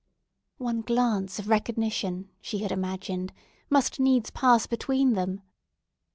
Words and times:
One 0.57 0.81
glance 0.81 1.37
of 1.37 1.47
recognition 1.47 2.31
she 2.41 2.57
had 2.63 2.71
imagined 2.71 3.31
must 3.69 3.99
needs 3.99 4.31
pass 4.31 4.65
between 4.65 5.13
them. 5.13 5.43